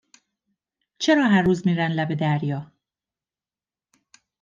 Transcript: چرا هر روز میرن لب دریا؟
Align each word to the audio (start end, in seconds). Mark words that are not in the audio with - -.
چرا 0.99 1.27
هر 1.27 1.41
روز 1.41 1.67
میرن 1.67 1.91
لب 1.91 2.13
دریا؟ 2.13 2.71